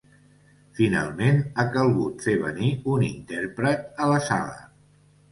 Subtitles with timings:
[0.77, 4.57] Finalment ha calgut fer venir un intèrpret a la sala.